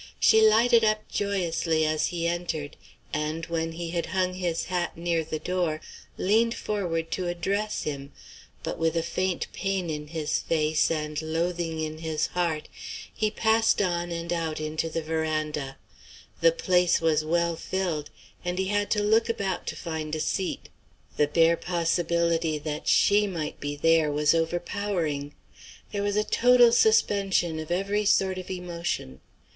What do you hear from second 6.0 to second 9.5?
leaned forward to address him; but with a faint